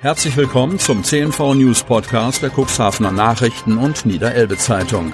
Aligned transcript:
Herzlich 0.00 0.36
willkommen 0.36 0.78
zum 0.78 1.02
CNV 1.02 1.54
News 1.54 1.82
Podcast 1.82 2.40
der 2.40 2.50
Cuxhavener 2.50 3.10
Nachrichten 3.10 3.78
und 3.78 4.06
Niederelbe 4.06 4.56
Zeitung. 4.56 5.12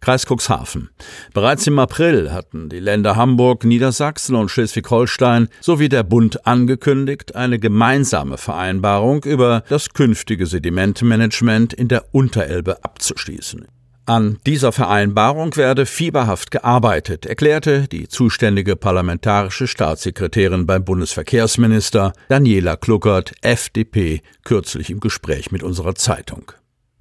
Kreis 0.00 0.26
Cuxhaven. 0.26 0.90
Bereits 1.34 1.66
im 1.66 1.78
April 1.78 2.32
hatten 2.32 2.68
die 2.68 2.80
Länder 2.80 3.16
Hamburg, 3.16 3.64
Niedersachsen 3.64 4.34
und 4.34 4.50
Schleswig-Holstein 4.50 5.48
sowie 5.60 5.88
der 5.88 6.02
Bund 6.02 6.46
angekündigt, 6.46 7.36
eine 7.36 7.58
gemeinsame 7.58 8.38
Vereinbarung 8.38 9.24
über 9.24 9.62
das 9.68 9.90
künftige 9.90 10.46
Sedimentmanagement 10.46 11.72
in 11.72 11.88
der 11.88 12.04
Unterelbe 12.12 12.84
abzuschließen. 12.84 13.66
An 14.08 14.38
dieser 14.46 14.72
Vereinbarung 14.72 15.54
werde 15.56 15.84
fieberhaft 15.84 16.50
gearbeitet, 16.50 17.26
erklärte 17.26 17.88
die 17.88 18.08
zuständige 18.08 18.74
parlamentarische 18.74 19.66
Staatssekretärin 19.66 20.64
beim 20.66 20.82
Bundesverkehrsminister 20.82 22.14
Daniela 22.30 22.76
Kluckert, 22.76 23.34
FDP, 23.42 24.22
kürzlich 24.44 24.88
im 24.88 25.00
Gespräch 25.00 25.52
mit 25.52 25.62
unserer 25.62 25.94
Zeitung. 25.94 26.52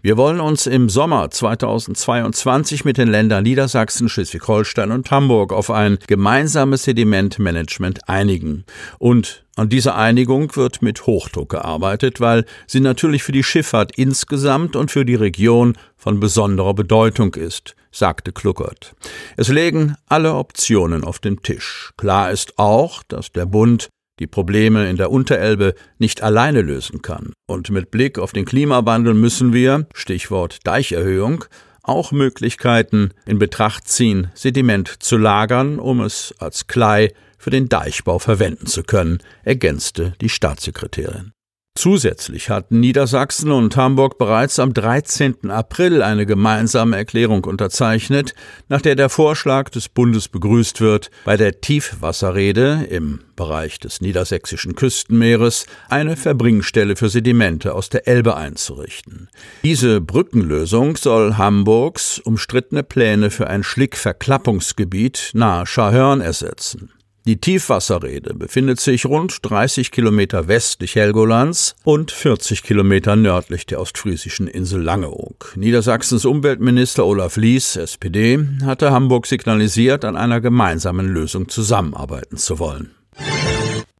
Wir 0.07 0.15
wollen 0.15 0.39
uns 0.39 0.67
im 0.67 0.87
Sommer 0.87 1.29
2022 1.29 2.85
mit 2.85 2.97
den 2.97 3.09
Ländern 3.09 3.43
Niedersachsen, 3.43 4.07
Schleswig-Holstein 4.07 4.93
und 4.93 5.11
Hamburg 5.11 5.51
auf 5.51 5.69
ein 5.69 5.97
gemeinsames 6.07 6.83
Sedimentmanagement 6.83 8.07
einigen. 8.07 8.63
Und 8.99 9.43
an 9.57 9.67
dieser 9.67 9.97
Einigung 9.97 10.55
wird 10.55 10.81
mit 10.81 11.07
Hochdruck 11.07 11.49
gearbeitet, 11.49 12.21
weil 12.21 12.45
sie 12.67 12.79
natürlich 12.79 13.21
für 13.21 13.33
die 13.33 13.43
Schifffahrt 13.43 13.97
insgesamt 13.97 14.77
und 14.77 14.91
für 14.91 15.03
die 15.03 15.15
Region 15.15 15.73
von 15.97 16.21
besonderer 16.21 16.73
Bedeutung 16.73 17.35
ist, 17.35 17.75
sagte 17.91 18.31
Kluckert. 18.31 18.95
Es 19.35 19.49
legen 19.49 19.97
alle 20.07 20.35
Optionen 20.35 21.03
auf 21.03 21.19
den 21.19 21.43
Tisch. 21.43 21.91
Klar 21.97 22.31
ist 22.31 22.57
auch, 22.57 23.03
dass 23.09 23.33
der 23.33 23.45
Bund 23.45 23.89
die 24.19 24.27
Probleme 24.27 24.89
in 24.89 24.97
der 24.97 25.11
Unterelbe 25.11 25.75
nicht 25.97 26.23
alleine 26.23 26.61
lösen 26.61 27.01
kann. 27.01 27.33
Und 27.47 27.69
mit 27.69 27.91
Blick 27.91 28.19
auf 28.19 28.33
den 28.33 28.45
Klimawandel 28.45 29.13
müssen 29.13 29.53
wir, 29.53 29.87
Stichwort 29.93 30.59
Deicherhöhung, 30.65 31.45
auch 31.83 32.11
Möglichkeiten 32.11 33.11
in 33.25 33.39
Betracht 33.39 33.87
ziehen, 33.87 34.29
Sediment 34.33 34.87
zu 34.99 35.17
lagern, 35.17 35.79
um 35.79 36.01
es 36.01 36.33
als 36.39 36.67
Klei 36.67 37.13
für 37.37 37.49
den 37.49 37.69
Deichbau 37.69 38.19
verwenden 38.19 38.65
zu 38.65 38.83
können, 38.83 39.19
ergänzte 39.43 40.13
die 40.19 40.29
Staatssekretärin. 40.29 41.31
Zusätzlich 41.77 42.49
hatten 42.49 42.79
Niedersachsen 42.79 43.51
und 43.51 43.77
Hamburg 43.77 44.17
bereits 44.17 44.57
am 44.57 44.73
13. 44.73 45.51
April 45.51 46.01
eine 46.01 46.25
gemeinsame 46.25 46.97
Erklärung 46.97 47.43
unterzeichnet, 47.43 48.33
nach 48.67 48.81
der 48.81 48.95
der 48.95 49.09
Vorschlag 49.09 49.69
des 49.69 49.87
Bundes 49.87 50.27
begrüßt 50.27 50.81
wird, 50.81 51.11
bei 51.23 51.37
der 51.37 51.61
Tiefwasserrede 51.61 52.87
im 52.89 53.19
Bereich 53.35 53.77
des 53.77 54.01
niedersächsischen 54.01 54.73
Küstenmeeres 54.73 55.67
eine 55.87 56.17
Verbringstelle 56.17 56.95
für 56.95 57.09
Sedimente 57.09 57.75
aus 57.75 57.89
der 57.89 58.07
Elbe 58.07 58.35
einzurichten. 58.35 59.29
Diese 59.63 60.01
Brückenlösung 60.01 60.97
soll 60.97 61.37
Hamburgs 61.37 62.17
umstrittene 62.17 62.81
Pläne 62.81 63.29
für 63.29 63.51
ein 63.51 63.61
Schlickverklappungsgebiet 63.61 65.29
nahe 65.35 65.67
Schahörn 65.67 66.21
ersetzen. 66.21 66.91
Die 67.27 67.41
Tiefwasserrede 67.41 68.33
befindet 68.33 68.79
sich 68.79 69.05
rund 69.05 69.39
30 69.41 69.91
Kilometer 69.91 70.47
westlich 70.47 70.95
Helgolands 70.95 71.75
und 71.83 72.09
40 72.09 72.63
Kilometer 72.63 73.17
nördlich 73.17 73.65
der 73.65 73.81
ostfriesischen 73.81 74.47
Insel 74.47 74.81
Langeoog. 74.81 75.51
Niedersachsens 75.57 76.23
Umweltminister 76.23 77.05
Olaf 77.05 77.35
Lies, 77.35 77.75
SPD, 77.75 78.39
hatte 78.63 78.91
Hamburg 78.91 79.27
signalisiert, 79.27 80.05
an 80.05 80.15
einer 80.15 80.39
gemeinsamen 80.39 81.05
Lösung 81.05 81.49
zusammenarbeiten 81.49 82.37
zu 82.37 82.59
wollen. 82.59 82.91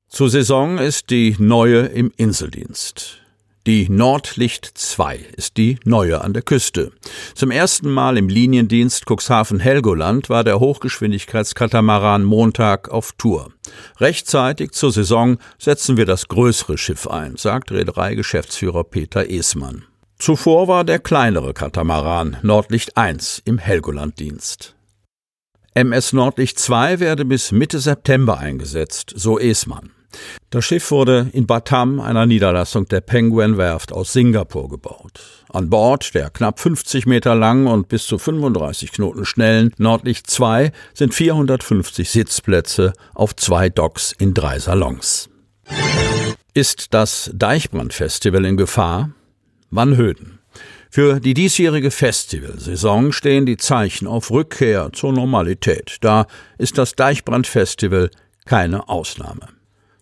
Zur 0.08 0.30
Saison 0.30 0.78
ist 0.78 1.10
die 1.10 1.36
neue 1.38 1.82
im 1.82 2.14
Inseldienst. 2.16 3.27
Die 3.68 3.90
Nordlicht 3.90 4.66
2 4.76 5.18
ist 5.36 5.58
die 5.58 5.78
neue 5.84 6.22
an 6.22 6.32
der 6.32 6.42
Küste. 6.42 6.94
Zum 7.36 7.52
ersten 7.52 7.92
Mal 7.92 8.18
im 8.18 8.30
Liniendienst 8.30 9.04
Cuxhaven-Helgoland 9.06 10.30
war 10.30 10.46
der 10.46 10.62
Hochgeschwindigkeitskatamaran 10.62 12.24
Montag 12.24 12.88
auf 12.88 13.12
Tour. 13.18 13.52
Rechtzeitig 14.00 14.72
zur 14.72 14.94
Saison 14.94 15.38
setzen 15.60 15.98
wir 15.98 16.06
das 16.06 16.30
größere 16.30 16.78
Schiff 16.78 17.08
ein, 17.08 17.36
sagt 17.36 17.74
Reederei-Geschäftsführer 17.74 18.86
Peter 18.86 19.30
Esmann. 19.30 19.84
Zuvor 20.18 20.70
war 20.70 20.86
der 20.86 21.00
kleinere 21.00 21.54
Katamaran 21.54 22.38
Nordlicht 22.44 22.96
1 22.96 23.42
im 23.44 23.58
Helgolanddienst. 23.58 24.76
MS 25.74 26.14
Nordlicht 26.14 26.58
2 26.58 27.02
werde 27.02 27.26
bis 27.26 27.52
Mitte 27.52 27.80
September 27.82 28.38
eingesetzt, 28.38 29.12
so 29.14 29.38
Esmann. 29.38 29.92
Das 30.50 30.66
Schiff 30.66 30.92
wurde 30.92 31.30
in 31.34 31.46
Batam, 31.46 32.00
einer 32.00 32.26
Niederlassung 32.26 32.88
der 32.88 33.02
Penguin 33.02 33.58
Werft 33.58 33.92
aus 33.92 34.14
Singapur, 34.14 34.70
gebaut. 34.70 35.20
An 35.50 35.70
Bord 35.70 36.14
der 36.14 36.30
knapp 36.30 36.60
50 36.60 37.06
Meter 37.06 37.36
langen 37.36 37.68
und 37.68 37.90
bis 37.90 38.06
zu 38.06 38.18
35 38.18 38.92
Knoten 38.94 39.26
schnellen 39.26 39.74
Nordlicht 39.78 40.30
2 40.30 40.72
sind 40.94 41.14
450 41.14 42.10
Sitzplätze 42.10 42.94
auf 43.14 43.36
zwei 43.36 43.70
Docks 43.70 44.14
in 44.18 44.34
drei 44.34 44.60
Salons. 44.60 45.30
Ist 46.54 46.94
das 46.94 47.30
Deichbrandfestival 47.34 48.46
in 48.46 48.58
Gefahr? 48.58 49.12
Wannhöden. 49.70 50.40
Für 50.90 51.20
die 51.20 51.34
diesjährige 51.34 51.92
Festivalsaison 51.92 53.12
stehen 53.12 53.46
die 53.46 53.58
Zeichen 53.58 54.08
auf 54.08 54.32
Rückkehr 54.32 54.90
zur 54.94 55.12
Normalität. 55.12 55.98
Da 56.02 56.26
ist 56.58 56.78
das 56.78 56.96
Deichbrandfestival 56.96 58.10
keine 58.46 58.88
Ausnahme. 58.88 59.57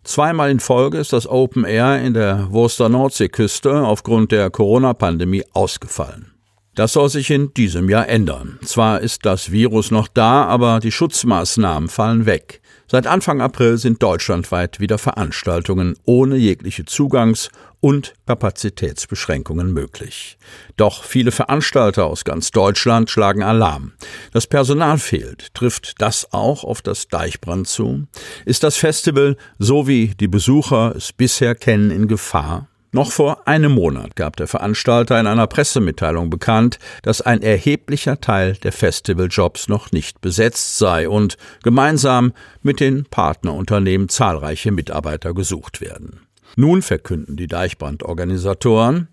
Zweimal 0.05 0.51
in 0.51 0.59
Folge 0.59 0.99
ist 0.99 1.13
das 1.13 1.27
Open 1.27 1.65
Air 1.65 1.99
in 1.99 2.13
der 2.13 2.51
Wurster 2.51 2.89
Nordseeküste 2.89 3.81
aufgrund 3.81 4.31
der 4.31 4.51
Corona-Pandemie 4.51 5.43
ausgefallen. 5.53 6.34
Das 6.75 6.91
soll 6.91 7.07
sich 7.09 7.31
in 7.31 7.53
diesem 7.53 7.89
Jahr 7.89 8.09
ändern. 8.09 8.59
Zwar 8.63 8.99
ist 8.99 9.25
das 9.25 9.51
Virus 9.51 9.91
noch 9.91 10.09
da, 10.09 10.43
aber 10.45 10.81
die 10.81 10.91
Schutzmaßnahmen 10.91 11.87
fallen 11.87 12.25
weg. 12.25 12.61
Seit 12.87 13.07
Anfang 13.07 13.41
April 13.41 13.77
sind 13.77 14.03
deutschlandweit 14.03 14.79
wieder 14.79 14.97
Veranstaltungen 14.97 15.95
ohne 16.03 16.35
jegliche 16.35 16.83
Zugangs- 16.83 17.49
und 17.79 18.13
Kapazitätsbeschränkungen 18.27 19.71
möglich. 19.73 20.37
Doch 20.75 21.03
viele 21.03 21.31
Veranstalter 21.31 22.05
aus 22.05 22.25
ganz 22.25 22.51
Deutschland 22.51 23.09
schlagen 23.09 23.41
Alarm. 23.41 23.93
Das 24.33 24.45
Personal 24.45 24.97
fehlt. 24.97 25.53
Trifft 25.53 26.01
das 26.01 26.31
auch 26.33 26.63
auf 26.63 26.81
das 26.81 27.07
Deichbrand 27.07 27.67
zu? 27.67 28.05
Ist 28.45 28.63
das 28.63 28.75
Festival, 28.75 29.37
so 29.59 29.87
wie 29.87 30.09
die 30.09 30.27
Besucher 30.27 30.93
es 30.95 31.13
bisher 31.13 31.55
kennen, 31.55 31.89
in 31.89 32.07
Gefahr? 32.07 32.67
Noch 32.95 33.11
vor 33.11 33.45
einem 33.45 33.73
Monat 33.73 34.15
gab 34.15 34.37
der 34.37 34.47
Veranstalter 34.47 35.19
in 35.19 35.27
einer 35.27 35.47
Pressemitteilung 35.47 36.29
bekannt, 36.29 36.79
dass 37.01 37.19
ein 37.19 37.41
erheblicher 37.41 38.21
Teil 38.21 38.53
der 38.53 38.71
Festivaljobs 38.71 39.67
noch 39.67 39.91
nicht 39.91 40.21
besetzt 40.21 40.77
sei 40.77 41.09
und 41.09 41.35
gemeinsam 41.61 42.31
mit 42.61 42.79
den 42.79 43.03
Partnerunternehmen 43.03 44.07
zahlreiche 44.07 44.71
Mitarbeiter 44.71 45.33
gesucht 45.33 45.81
werden. 45.81 46.21
Nun 46.55 46.81
verkünden 46.81 47.35
die 47.35 47.47
Deichbrandorganisatoren, 47.47 49.09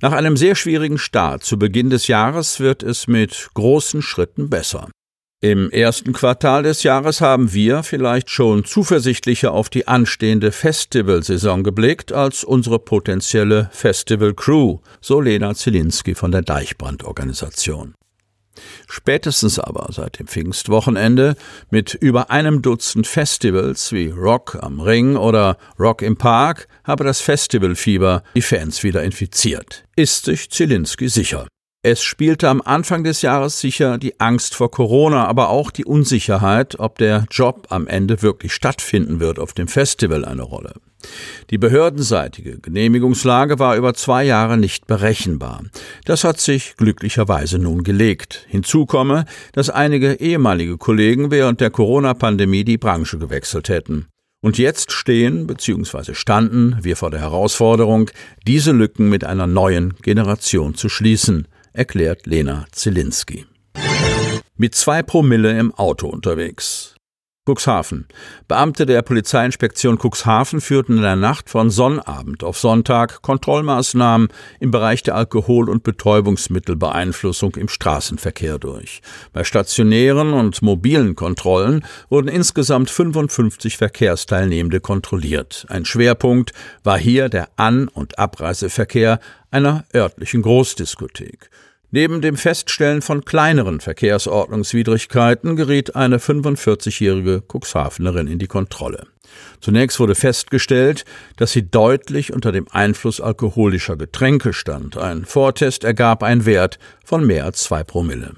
nach 0.00 0.12
einem 0.12 0.38
sehr 0.38 0.54
schwierigen 0.54 0.96
Start 0.96 1.44
zu 1.44 1.58
Beginn 1.58 1.90
des 1.90 2.08
Jahres 2.08 2.58
wird 2.58 2.82
es 2.82 3.06
mit 3.06 3.50
großen 3.52 4.00
Schritten 4.00 4.48
besser. 4.48 4.88
Im 5.42 5.70
ersten 5.70 6.14
Quartal 6.14 6.62
des 6.62 6.82
Jahres 6.82 7.20
haben 7.20 7.52
wir 7.52 7.82
vielleicht 7.82 8.30
schon 8.30 8.64
zuversichtlicher 8.64 9.52
auf 9.52 9.68
die 9.68 9.86
anstehende 9.86 10.50
Festivalsaison 10.50 11.62
geblickt 11.62 12.10
als 12.10 12.42
unsere 12.42 12.78
potenzielle 12.78 13.68
Festival 13.70 14.32
Crew, 14.32 14.78
so 15.02 15.20
Lena 15.20 15.54
Zielinski 15.54 16.14
von 16.14 16.32
der 16.32 16.40
Deichbrandorganisation. 16.40 17.94
Spätestens 18.88 19.58
aber 19.58 19.88
seit 19.92 20.18
dem 20.18 20.26
Pfingstwochenende 20.26 21.36
mit 21.68 21.92
über 21.92 22.30
einem 22.30 22.62
Dutzend 22.62 23.06
Festivals 23.06 23.92
wie 23.92 24.08
Rock 24.08 24.56
am 24.62 24.80
Ring 24.80 25.16
oder 25.16 25.58
Rock 25.78 26.00
im 26.00 26.16
Park 26.16 26.66
habe 26.84 27.04
das 27.04 27.20
Festivalfieber 27.20 28.22
die 28.34 28.40
Fans 28.40 28.82
wieder 28.82 29.02
infiziert. 29.02 29.84
Ist 29.96 30.24
sich 30.24 30.50
Zielinski 30.50 31.08
sicher. 31.10 31.46
Es 31.88 32.02
spielte 32.02 32.48
am 32.48 32.62
Anfang 32.62 33.04
des 33.04 33.22
Jahres 33.22 33.60
sicher 33.60 33.96
die 33.96 34.18
Angst 34.18 34.56
vor 34.56 34.72
Corona, 34.72 35.28
aber 35.28 35.50
auch 35.50 35.70
die 35.70 35.84
Unsicherheit, 35.84 36.80
ob 36.80 36.98
der 36.98 37.26
Job 37.30 37.68
am 37.70 37.86
Ende 37.86 38.22
wirklich 38.22 38.54
stattfinden 38.54 39.20
wird 39.20 39.38
auf 39.38 39.52
dem 39.52 39.68
Festival 39.68 40.24
eine 40.24 40.42
Rolle. 40.42 40.72
Die 41.50 41.58
behördenseitige 41.58 42.58
Genehmigungslage 42.58 43.60
war 43.60 43.76
über 43.76 43.94
zwei 43.94 44.24
Jahre 44.24 44.56
nicht 44.56 44.88
berechenbar. 44.88 45.62
Das 46.04 46.24
hat 46.24 46.40
sich 46.40 46.74
glücklicherweise 46.76 47.60
nun 47.60 47.84
gelegt. 47.84 48.46
Hinzu 48.48 48.84
komme, 48.84 49.24
dass 49.52 49.70
einige 49.70 50.14
ehemalige 50.14 50.78
Kollegen 50.78 51.30
während 51.30 51.60
der 51.60 51.70
Corona-Pandemie 51.70 52.64
die 52.64 52.78
Branche 52.78 53.16
gewechselt 53.16 53.68
hätten. 53.68 54.06
Und 54.42 54.58
jetzt 54.58 54.90
stehen 54.90 55.46
bzw. 55.46 56.14
standen 56.14 56.78
wir 56.82 56.96
vor 56.96 57.12
der 57.12 57.20
Herausforderung, 57.20 58.10
diese 58.44 58.72
Lücken 58.72 59.08
mit 59.08 59.22
einer 59.22 59.46
neuen 59.46 59.94
Generation 60.02 60.74
zu 60.74 60.88
schließen, 60.88 61.46
erklärt 61.76 62.26
Lena 62.26 62.66
Zielinski. 62.72 63.44
Mit 64.56 64.74
zwei 64.74 65.02
Promille 65.02 65.58
im 65.58 65.72
Auto 65.74 66.08
unterwegs. 66.08 66.95
Cuxhaven. 67.46 68.06
Beamte 68.48 68.86
der 68.86 69.02
Polizeiinspektion 69.02 69.98
Cuxhaven 69.98 70.60
führten 70.60 70.96
in 70.96 71.02
der 71.02 71.16
Nacht 71.16 71.48
von 71.48 71.70
Sonnabend 71.70 72.42
auf 72.42 72.58
Sonntag 72.58 73.22
Kontrollmaßnahmen 73.22 74.28
im 74.58 74.70
Bereich 74.72 75.04
der 75.04 75.14
Alkohol- 75.14 75.70
und 75.70 75.84
Betäubungsmittelbeeinflussung 75.84 77.54
im 77.54 77.68
Straßenverkehr 77.68 78.58
durch. 78.58 79.00
Bei 79.32 79.44
stationären 79.44 80.32
und 80.32 80.60
mobilen 80.60 81.14
Kontrollen 81.14 81.84
wurden 82.08 82.28
insgesamt 82.28 82.90
55 82.90 83.76
Verkehrsteilnehmende 83.76 84.80
kontrolliert. 84.80 85.66
Ein 85.68 85.84
Schwerpunkt 85.84 86.52
war 86.82 86.98
hier 86.98 87.28
der 87.28 87.48
An- 87.56 87.88
und 87.88 88.18
Abreiseverkehr 88.18 89.20
einer 89.52 89.84
örtlichen 89.94 90.42
Großdiskothek. 90.42 91.48
Neben 91.90 92.20
dem 92.20 92.36
Feststellen 92.36 93.00
von 93.00 93.24
kleineren 93.24 93.80
Verkehrsordnungswidrigkeiten 93.80 95.56
geriet 95.56 95.94
eine 95.94 96.18
45-jährige 96.18 97.42
Cuxhavenerin 97.46 98.26
in 98.26 98.38
die 98.38 98.48
Kontrolle. 98.48 99.06
Zunächst 99.60 100.00
wurde 100.00 100.14
festgestellt, 100.14 101.04
dass 101.36 101.52
sie 101.52 101.68
deutlich 101.68 102.32
unter 102.32 102.52
dem 102.52 102.66
Einfluss 102.70 103.20
alkoholischer 103.20 103.96
Getränke 103.96 104.52
stand. 104.52 104.96
Ein 104.96 105.24
Vortest 105.24 105.84
ergab 105.84 106.22
einen 106.22 106.44
Wert 106.44 106.78
von 107.04 107.26
mehr 107.26 107.44
als 107.44 107.62
zwei 107.62 107.84
Promille. 107.84 108.34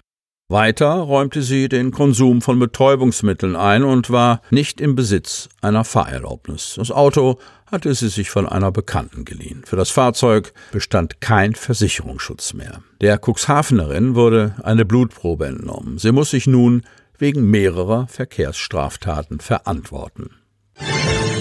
Weiter 0.50 0.94
räumte 0.94 1.42
sie 1.42 1.68
den 1.68 1.90
Konsum 1.90 2.40
von 2.40 2.58
Betäubungsmitteln 2.58 3.54
ein 3.54 3.84
und 3.84 4.08
war 4.08 4.40
nicht 4.48 4.80
im 4.80 4.94
Besitz 4.94 5.50
einer 5.60 5.84
Fahrerlaubnis. 5.84 6.76
Das 6.78 6.90
Auto 6.90 7.38
hatte 7.66 7.94
sie 7.94 8.08
sich 8.08 8.30
von 8.30 8.48
einer 8.48 8.72
Bekannten 8.72 9.26
geliehen. 9.26 9.62
Für 9.66 9.76
das 9.76 9.90
Fahrzeug 9.90 10.54
bestand 10.72 11.20
kein 11.20 11.54
Versicherungsschutz 11.54 12.54
mehr. 12.54 12.80
Der 13.02 13.20
Cuxhavenerin 13.22 14.14
wurde 14.14 14.54
eine 14.62 14.86
Blutprobe 14.86 15.44
entnommen. 15.44 15.98
Sie 15.98 16.12
muss 16.12 16.30
sich 16.30 16.46
nun 16.46 16.82
wegen 17.18 17.50
mehrerer 17.50 18.06
Verkehrsstraftaten 18.06 19.40
verantworten. 19.40 20.30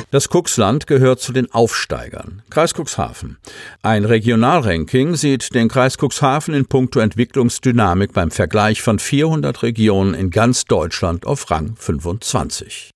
Das 0.10 0.30
Cuxland 0.30 0.88
gehört 0.88 1.20
zu 1.20 1.34
den 1.34 1.52
Aufsteigern. 1.52 2.42
Kreis 2.50 2.74
Cuxhaven. 2.74 3.38
Ein 3.82 4.06
Regionalranking 4.06 5.16
sieht 5.16 5.54
den 5.54 5.68
Kreis 5.68 5.98
Cuxhaven 5.98 6.54
in 6.54 6.66
puncto 6.66 7.02
Entwicklungsdynamik 7.02 8.14
beim 8.14 8.32
Vergleich 8.32 8.82
von 8.82 9.00
400 9.00 9.64
Regionen 9.64 10.14
in 10.14 10.30
ganz 10.30 10.64
Deutschland 10.64 11.26
auf 11.26 11.52
Rang 11.52 11.76
25 11.76 12.92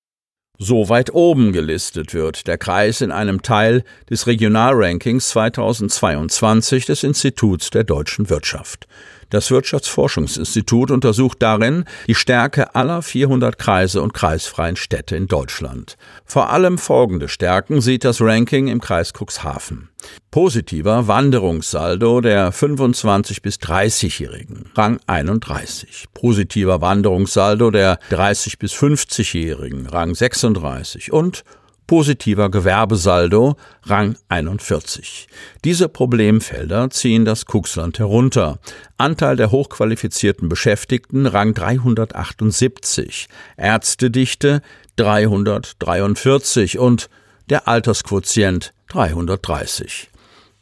so 0.63 0.89
weit 0.89 1.11
oben 1.13 1.53
gelistet 1.53 2.13
wird 2.13 2.45
der 2.45 2.59
Kreis 2.59 3.01
in 3.01 3.11
einem 3.11 3.41
Teil 3.41 3.83
des 4.11 4.27
Regionalrankings 4.27 5.29
2022 5.29 6.85
des 6.85 7.03
Instituts 7.03 7.71
der 7.71 7.83
deutschen 7.83 8.29
Wirtschaft. 8.29 8.87
Das 9.31 9.49
Wirtschaftsforschungsinstitut 9.49 10.91
untersucht 10.91 11.41
darin 11.41 11.85
die 12.05 12.15
Stärke 12.15 12.75
aller 12.75 13.01
400 13.01 13.57
Kreise 13.57 14.01
und 14.01 14.13
kreisfreien 14.13 14.75
Städte 14.75 15.15
in 15.15 15.27
Deutschland. 15.27 15.95
Vor 16.25 16.49
allem 16.49 16.77
folgende 16.77 17.29
Stärken 17.29 17.79
sieht 17.79 18.03
das 18.03 18.19
Ranking 18.19 18.67
im 18.67 18.81
Kreis 18.81 19.13
Cuxhaven. 19.13 19.87
Positiver 20.31 21.07
Wanderungssaldo 21.07 22.19
der 22.19 22.51
25 22.51 23.41
bis 23.41 23.55
30-Jährigen, 23.55 24.69
Rang 24.75 24.99
31. 25.07 26.07
Positiver 26.13 26.81
Wanderungssaldo 26.81 27.71
der 27.71 27.99
30 28.09 28.59
bis 28.59 28.73
50-Jährigen, 28.73 29.87
Rang 29.87 30.13
36. 30.13 31.13
Und 31.13 31.45
positiver 31.87 32.49
Gewerbesaldo 32.49 33.55
Rang 33.83 34.15
41. 34.29 35.27
Diese 35.63 35.89
Problemfelder 35.89 36.89
ziehen 36.89 37.25
das 37.25 37.45
Kuxland 37.45 37.99
herunter. 37.99 38.59
Anteil 38.97 39.35
der 39.35 39.51
hochqualifizierten 39.51 40.47
Beschäftigten 40.49 41.25
Rang 41.25 41.53
378, 41.53 43.27
Ärztedichte 43.57 44.61
343 44.97 46.77
und 46.77 47.09
der 47.49 47.67
Altersquotient 47.67 48.73
330. 48.89 50.10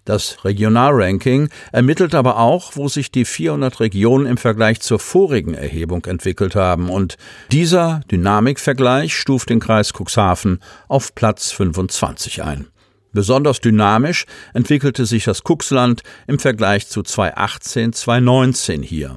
Das 0.09 0.43
Regionalranking 0.43 1.49
ermittelt 1.71 2.15
aber 2.15 2.39
auch, 2.39 2.71
wo 2.73 2.87
sich 2.87 3.11
die 3.11 3.25
400 3.25 3.79
Regionen 3.79 4.25
im 4.25 4.37
Vergleich 4.37 4.81
zur 4.81 4.97
vorigen 4.97 5.53
Erhebung 5.53 6.03
entwickelt 6.05 6.55
haben. 6.55 6.89
Und 6.89 7.17
dieser 7.51 8.01
Dynamikvergleich 8.09 9.15
stuft 9.15 9.51
den 9.51 9.59
Kreis 9.59 9.93
Cuxhaven 9.93 10.61
auf 10.87 11.13
Platz 11.13 11.51
25 11.51 12.41
ein. 12.41 12.65
Besonders 13.13 13.61
dynamisch 13.61 14.25
entwickelte 14.55 15.05
sich 15.05 15.25
das 15.25 15.43
Cuxland 15.43 16.01
im 16.25 16.39
Vergleich 16.39 16.87
zu 16.87 17.03
2018, 17.03 17.93
2019 17.93 18.81
hier. 18.81 19.15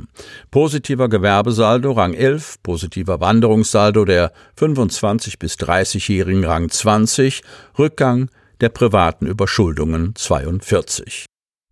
Positiver 0.51 1.09
Gewerbesaldo 1.09 1.93
Rang 1.93 2.13
11, 2.13 2.57
positiver 2.63 3.19
Wanderungssaldo 3.19 4.05
der 4.05 4.31
25 4.57 5.39
bis 5.39 5.55
30-jährigen 5.55 6.45
Rang 6.45 6.69
20, 6.69 7.41
Rückgang 7.79 8.29
der 8.63 8.71
privaten 8.71 9.27
Überschuldungen 9.27 10.15
42. 10.15 11.27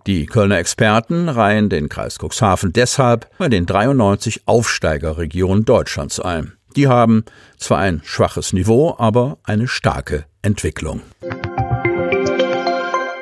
Die 0.07 0.27
Kölner 0.27 0.59
Experten 0.59 1.29
reihen 1.29 1.69
den 1.69 1.89
Kreis 1.89 2.19
Cuxhaven 2.19 2.73
deshalb 2.73 3.31
bei 3.39 3.49
den 3.49 3.65
93 3.65 4.43
Aufsteigerregionen 4.47 5.65
Deutschlands 5.65 6.21
ein. 6.21 6.55
Die 6.77 6.89
haben 6.89 7.25
zwar 7.59 7.79
ein 7.79 8.03
schwaches 8.05 8.53
Niveau, 8.53 8.95
aber 8.99 9.39
eine 9.45 9.69
starke 9.69 10.25
Entwicklung. 10.43 11.01